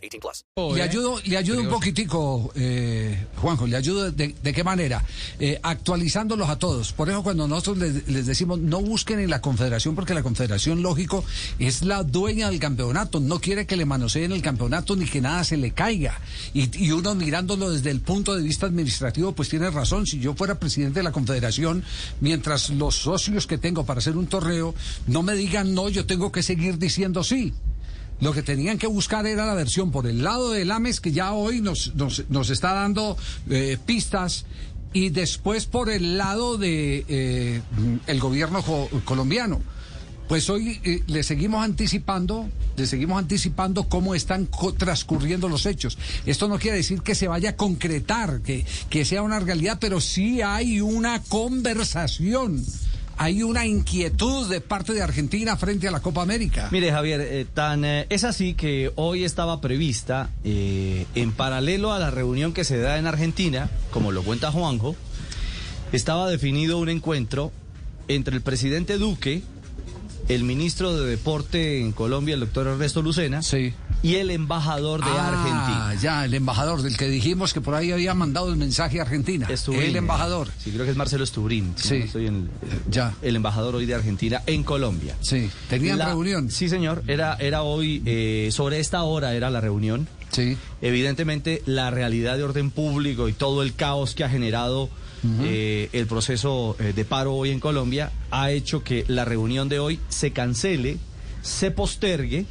[0.00, 0.44] 18 plus.
[0.76, 5.04] Le ayudo, le ayudo un poquitico, eh, Juanjo, le ayudo de, de qué manera,
[5.38, 6.92] Eh, actualizándolos a todos.
[6.92, 10.82] Por eso cuando nosotros les, les decimos no busquen en la Confederación, porque la Confederación,
[10.82, 11.24] lógico,
[11.58, 15.44] es la dueña del campeonato, no quiere que le manoseen el campeonato ni que nada
[15.44, 16.20] se le caiga.
[16.54, 20.06] Y, y uno mirándolo desde el punto de vista administrativo, pues tiene razón.
[20.06, 21.82] Si yo fuera presidente de la Confederación,
[22.20, 24.74] mientras los socios que tengo para hacer un torneo
[25.06, 27.52] no me digan no, yo tengo que seguir diciendo sí.
[28.20, 31.32] Lo que tenían que buscar era la versión por el lado del AMES, que ya
[31.32, 33.16] hoy nos, nos, nos está dando
[33.48, 34.44] eh, pistas,
[34.92, 37.62] y después por el lado de eh,
[38.06, 39.60] el gobierno co- colombiano.
[40.28, 45.96] Pues hoy eh, le seguimos anticipando, le seguimos anticipando cómo están co- transcurriendo los hechos.
[46.26, 50.00] Esto no quiere decir que se vaya a concretar, que, que sea una realidad, pero
[50.00, 52.64] sí hay una conversación,
[53.20, 56.68] hay una inquietud de parte de Argentina frente a la Copa América.
[56.70, 61.98] Mire, Javier, eh, tan eh, es así que hoy estaba prevista, eh, en paralelo a
[61.98, 64.96] la reunión que se da en Argentina, como lo cuenta Juanjo,
[65.92, 67.52] estaba definido un encuentro
[68.08, 69.42] entre el presidente Duque,
[70.34, 73.74] el ministro de Deporte en Colombia, el doctor Ernesto Lucena, Sí.
[74.02, 75.94] y el embajador de Ah, Argentina.
[76.00, 79.46] ya, el embajador del que dijimos que por ahí había mandado el mensaje a Argentina.
[79.50, 80.48] Estubrín, el eh, embajador.
[80.58, 81.74] Sí, creo que es Marcelo Estubrín.
[81.76, 81.98] Sí.
[81.98, 82.48] no estoy en-
[82.90, 83.14] Ya.
[83.22, 85.16] El embajador hoy de Argentina en Colombia.
[85.20, 86.50] Sí, tenían La- reunión.
[86.50, 87.02] Sí, señor.
[87.06, 90.06] Era, era hoy, eh, sobre esta hora era la reunión.
[90.30, 90.56] Sí.
[90.82, 94.88] Evidentemente, la realidad de orden público y todo el caos que ha generado
[95.42, 99.78] eh, el proceso eh, de paro hoy en Colombia ha hecho que la reunión de
[99.78, 100.96] hoy se cancele,
[101.42, 102.46] se postergue.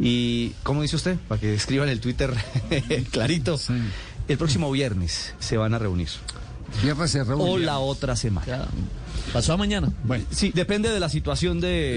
[0.00, 1.16] Y, ¿cómo dice usted?
[1.28, 2.34] Para que escriban el Twitter
[3.10, 3.56] clarito.
[3.56, 3.74] Sí.
[4.28, 6.08] El próximo viernes se van a reunir.
[6.82, 7.50] Viernes se reúne.
[7.50, 8.66] O la otra semana.
[9.32, 9.92] Pasó a mañana.
[10.04, 11.96] Bueno, Sí, depende de la situación de...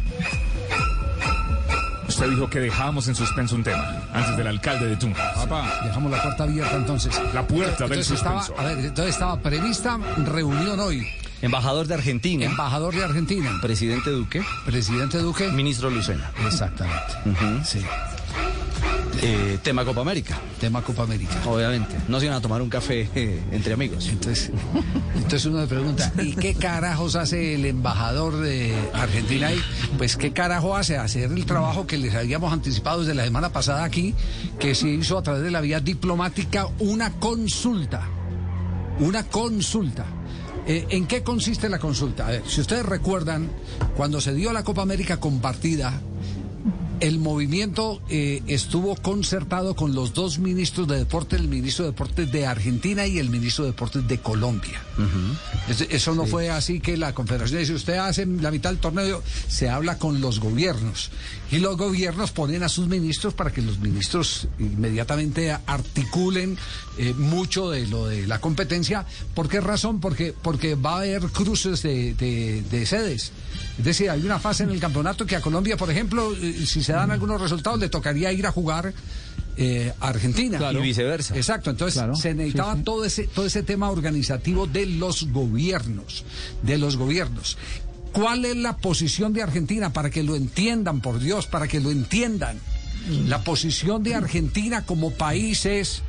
[2.21, 3.83] Usted dijo que dejábamos en suspenso un tema
[4.13, 5.33] antes del alcalde de Tunja.
[5.33, 7.19] Papá, dejamos la puerta abierta entonces?
[7.33, 8.61] La puerta del entonces estaba, suspenso.
[8.61, 11.07] a ver, entonces estaba prevista reunión hoy.
[11.41, 15.47] Embajador de Argentina, Embajador de Argentina, presidente Duque, presidente Duque.
[15.47, 16.29] ministro Lucena.
[16.45, 17.11] Exactamente.
[17.63, 17.83] Sí.
[19.23, 21.35] Eh, tema Copa América, Tema Copa América.
[21.45, 21.95] obviamente.
[22.07, 24.07] No se iban a tomar un café eh, entre amigos.
[24.07, 24.49] Entonces,
[25.15, 29.61] entonces uno me pregunta, ¿y qué carajos hace el embajador de Argentina ahí?
[29.99, 33.83] Pues qué carajo hace hacer el trabajo que les habíamos anticipado desde la semana pasada
[33.83, 34.15] aquí,
[34.57, 38.07] que se hizo a través de la vía diplomática una consulta.
[38.99, 40.05] Una consulta.
[40.65, 42.25] Eh, ¿En qué consiste la consulta?
[42.25, 43.49] A ver, si ustedes recuerdan,
[43.95, 46.01] cuando se dio la Copa América compartida,
[47.01, 52.31] el movimiento eh, estuvo concertado con los dos ministros de deporte, el ministro de deportes
[52.31, 54.81] de Argentina y el ministro de deportes de Colombia.
[55.67, 59.21] Es- Eso no fue así que la confederación dice, usted hace la mitad del torneo,
[59.47, 61.09] se habla con los gobiernos.
[61.51, 66.57] Y los gobiernos ponen a sus ministros para que los ministros inmediatamente articulen
[66.97, 69.05] eh, mucho de lo de la competencia.
[69.33, 69.99] ¿Por qué razón?
[69.99, 73.31] Porque, porque va a haber cruces de, de- de sedes.
[73.81, 76.83] Es decir, hay una fase en el campeonato que a Colombia, por ejemplo, eh, si
[76.83, 78.93] se dan algunos resultados, le tocaría ir a jugar
[79.57, 80.59] eh, a Argentina.
[80.59, 80.77] Claro.
[80.77, 81.35] Y viceversa.
[81.35, 82.83] Exacto, entonces Claro, se necesitaba sí, sí.
[82.83, 86.25] todo ese todo ese tema organizativo de los gobiernos,
[86.61, 87.57] de los gobiernos.
[88.11, 91.89] ¿Cuál es la posición de Argentina para que lo entiendan, por Dios, para que lo
[91.89, 92.59] entiendan?
[93.27, 96.03] La posición de Argentina como país es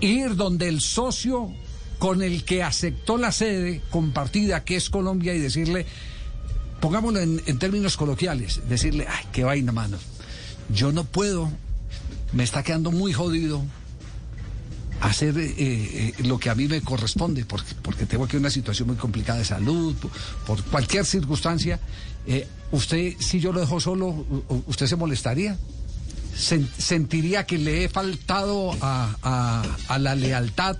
[0.00, 1.52] ir donde el socio
[1.98, 5.84] con el que aceptó la sede compartida, que es Colombia, y decirle,
[6.84, 9.96] pongámoslo en, términos coloquiales, decirle, ay, qué vaina, mano.
[10.68, 11.50] Yo no puedo,
[12.34, 13.62] me está quedando muy jodido
[15.00, 18.88] hacer eh, eh, lo que a mí me corresponde, porque, porque tengo aquí una situación
[18.88, 19.94] muy complicada de salud,
[20.46, 21.80] por, cualquier circunstancia.
[22.26, 24.26] Eh, usted, si yo lo dejo solo,
[24.66, 25.56] ¿usted se molestaría?
[26.36, 30.76] Sen- ¿Sentiría que le he faltado a, a- a la lealtad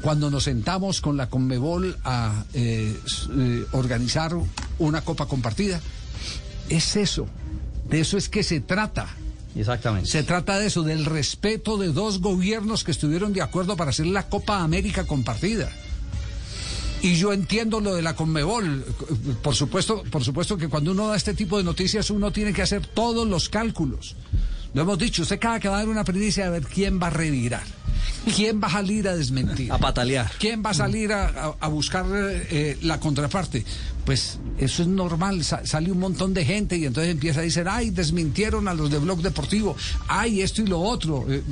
[0.00, 2.42] cuando nos sentamos con la Conmebol a
[3.72, 4.32] organizar
[4.78, 5.80] una copa compartida?
[6.68, 7.26] Es eso,
[7.88, 9.08] de eso es que se trata.
[9.54, 10.08] Exactamente.
[10.08, 14.06] Se trata de eso, del respeto de dos gobiernos que estuvieron de acuerdo para hacer
[14.06, 15.70] la Copa América compartida.
[17.00, 18.84] Y yo entiendo lo de la Conmebol.
[19.42, 22.62] Por supuesto, por supuesto que cuando uno da este tipo de noticias uno tiene que
[22.62, 24.16] hacer todos los cálculos.
[24.74, 27.06] Lo hemos dicho, usted cada que va a dar una primicia a ver quién va
[27.06, 27.62] a revirar,
[28.34, 29.70] quién va a salir a desmentir.
[29.72, 30.30] A patalear.
[30.38, 33.64] ¿Quién va a salir a, buscar eh, la contraparte?
[34.04, 37.66] Pues eso es normal, sa- sale un montón de gente y entonces empieza a decir,
[37.68, 39.76] ay, desmintieron a los de Blog Deportivo,
[40.08, 41.24] ay, esto y lo otro.
[41.28, 41.42] Eh,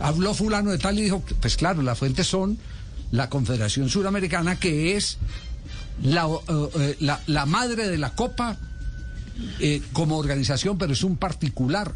[0.00, 2.58] habló fulano de tal y dijo, pues claro, las fuentes son
[3.10, 5.18] la Confederación Suramericana, que es
[6.02, 8.56] la, eh, eh, la, la madre de la Copa
[9.60, 11.92] eh, como organización, pero es un particular.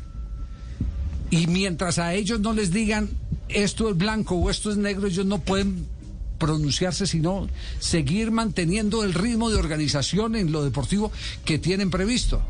[1.30, 3.08] Y mientras a ellos no les digan
[3.54, 5.86] esto es blanco o esto es negro, ellos no pueden
[6.38, 11.12] pronunciarse, sino seguir manteniendo el ritmo de organización en lo deportivo
[11.44, 12.42] que tienen previsto.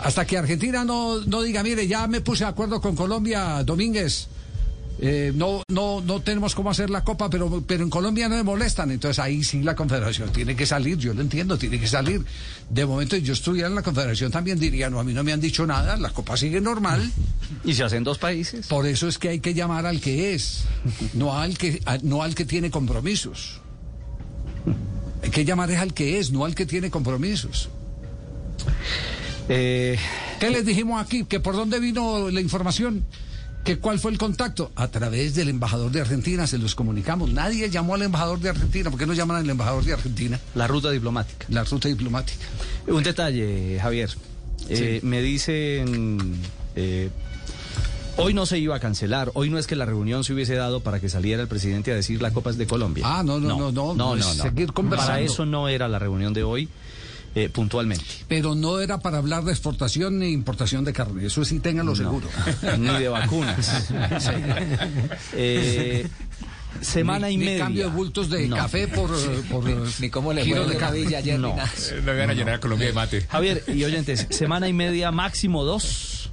[0.00, 4.28] Hasta que Argentina no, no diga, mire, ya me puse de acuerdo con Colombia, Domínguez.
[4.98, 8.42] Eh, no, no, no tenemos cómo hacer la copa, pero, pero en Colombia no me
[8.42, 8.90] molestan.
[8.90, 12.24] Entonces ahí sí la confederación tiene que salir, yo lo entiendo, tiene que salir.
[12.68, 15.40] De momento yo estuviera en la confederación también diría, no, a mí no me han
[15.40, 17.10] dicho nada, la copa sigue normal.
[17.64, 18.68] Y se hacen dos países.
[18.68, 20.64] Por eso es que hay que llamar al que es,
[21.14, 23.60] no al que, a- no al que tiene compromisos.
[25.22, 27.68] Hay que llamar es al que es, no al que tiene compromisos.
[29.48, 29.98] Eh,
[30.38, 31.24] ¿Qué les dijimos aquí?
[31.24, 33.04] ¿Que por dónde vino la información?
[33.64, 34.72] ¿Que cuál fue el contacto?
[34.74, 37.30] A través del embajador de Argentina se los comunicamos.
[37.30, 38.90] Nadie llamó al embajador de Argentina.
[38.90, 40.40] ¿Por qué no llaman al embajador de Argentina?
[40.54, 41.46] la ruta diplomática.
[41.50, 42.44] La ruta diplomática.
[42.86, 44.10] Un detalle, Javier.
[44.68, 46.36] Eh, Me dicen,
[46.76, 47.10] eh,
[48.16, 50.80] hoy no se iba a cancelar, hoy no es que la reunión se hubiese dado
[50.80, 53.04] para que saliera el presidente a decir la Copa es de Colombia.
[53.06, 55.12] Ah, no, no, no, no, no, es seguir conversando.
[55.12, 56.68] Para eso no era la reunión de hoy,
[57.34, 58.04] eh, puntualmente.
[58.28, 61.26] Pero no era para hablar de exportación ni importación de carne.
[61.26, 62.28] Eso sí, ténganlo seguro.
[62.78, 63.88] Ni de vacunas.
[65.34, 66.06] Eh,
[66.80, 67.64] semana Ni- y ni media.
[67.64, 68.56] cambio de bultos de No.
[68.56, 69.10] café por,
[69.50, 71.04] por eh, Ni cómo le fue de.
[71.04, 71.48] Villa ayer No.
[71.50, 71.70] ni nada.
[72.04, 73.20] No van a llenar a Colombia de mate.
[73.22, 76.30] Javier y oyentes, semana y media, máximo dos,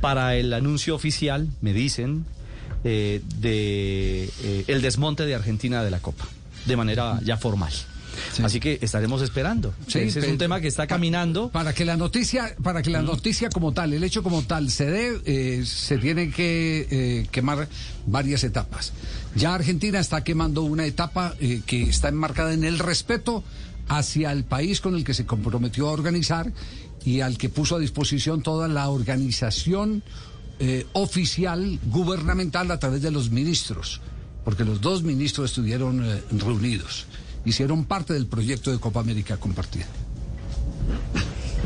[0.00, 2.24] para el anuncio oficial, me dicen,
[2.84, 6.24] eh, de eh, el desmonte de Argentina de la Copa,
[6.66, 7.72] de manera ya formal.
[8.42, 9.74] Así que estaremos esperando.
[9.86, 11.50] Sí, Ese es un tema que está caminando.
[11.50, 14.86] Para que la noticia, para que la noticia como tal, el hecho como tal se
[14.86, 17.68] dé, eh, se tienen que eh, quemar
[18.06, 18.92] varias etapas.
[19.34, 23.44] Ya Argentina está quemando una etapa eh, que está enmarcada en el respeto
[23.88, 26.52] hacia el país con el que se comprometió a organizar
[27.04, 30.02] y al que puso a disposición toda la organización
[30.58, 34.00] eh, oficial gubernamental a través de los ministros,
[34.44, 37.06] porque los dos ministros estuvieron eh, reunidos,
[37.46, 39.86] hicieron parte del proyecto de Copa América compartida.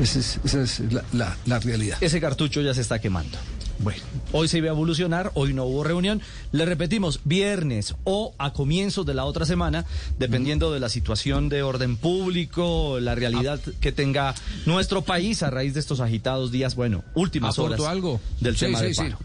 [0.00, 1.98] Esa es, esa es la, la- la realidad.
[2.00, 3.36] Ese cartucho ya se está quemando.
[3.80, 6.20] Bueno, Hoy se iba a evolucionar, hoy no hubo reunión.
[6.52, 9.86] Le repetimos, viernes o a comienzos de la otra semana,
[10.18, 14.34] dependiendo de la situación de orden público, la realidad que tenga
[14.66, 18.20] nuestro país a raíz de estos agitados días, bueno, últimas ¿Aporto horas algo?
[18.40, 19.00] del Sí, tema sí, de sí.
[19.00, 19.18] paro.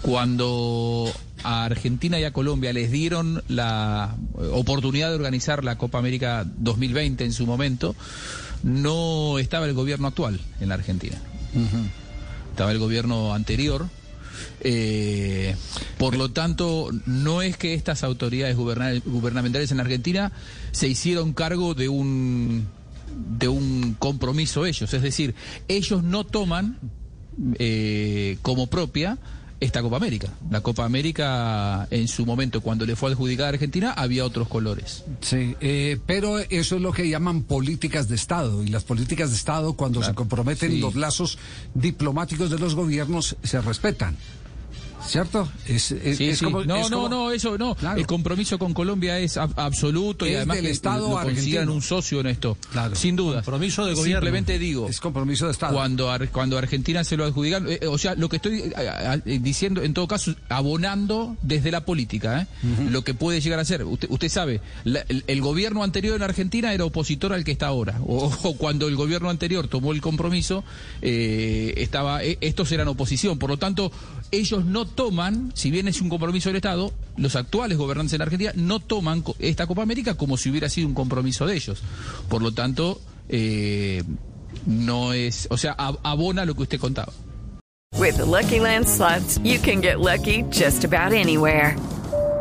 [0.00, 1.12] Cuando
[1.42, 4.16] a Argentina y a Colombia les dieron la
[4.52, 7.94] oportunidad de organizar la Copa América 2020 en su momento,
[8.62, 11.16] no estaba el gobierno actual en la Argentina.
[12.50, 13.86] Estaba el gobierno anterior.
[14.60, 15.54] Eh,
[15.98, 20.32] por lo tanto, no es que estas autoridades guberna- gubernamentales en Argentina
[20.72, 22.66] se hicieron cargo de un
[23.38, 25.34] de un compromiso ellos, es decir,
[25.68, 26.78] ellos no toman
[27.58, 29.18] eh, como propia
[29.60, 30.28] esta Copa América.
[30.50, 35.04] La Copa América, en su momento, cuando le fue adjudicada a Argentina, había otros colores.
[35.20, 38.64] sí, eh, pero eso es lo que llaman políticas de Estado.
[38.64, 40.80] Y las políticas de Estado, cuando se comprometen sí.
[40.80, 41.38] los lazos
[41.74, 44.16] diplomáticos de los gobiernos, se respetan.
[45.06, 45.48] ¿Cierto?
[45.66, 46.44] Es, es- Sí, es sí.
[46.44, 47.74] como- no, es no, como- no, eso no.
[47.74, 47.98] Claro.
[47.98, 51.72] El compromiso con Colombia es ab- absoluto y además del que Estado argentino.
[51.72, 52.56] un socio en esto.
[52.70, 52.94] Claro.
[52.94, 53.36] Sin duda.
[53.42, 54.20] Compromiso de gobierno.
[54.20, 55.72] Simplemente digo, Es compromiso de Estado.
[55.74, 59.16] cuando Ar- cuando Argentina se lo adjudican, eh, o sea, lo que estoy eh, a-
[59.16, 62.46] diciendo en todo caso abonando desde la política, ¿eh?
[62.90, 63.84] lo que puede llegar a ser.
[63.84, 67.66] Usted, usted sabe, la- el, el gobierno anterior en Argentina era opositor al que está
[67.68, 70.62] ahora, o, o cuando el gobierno anterior tomó el compromiso,
[71.02, 73.90] eh, estaba eh, estos eran oposición, por lo tanto
[74.32, 78.52] ellos no toman, si bien es un compromiso del Estado, los actuales gobernantes en Argentina
[78.54, 81.82] no toman esta Copa América como si hubiera sido un compromiso de ellos.
[82.28, 84.02] Por lo tanto, eh,
[84.66, 87.12] no es, o sea, ab- abona lo que usted contaba.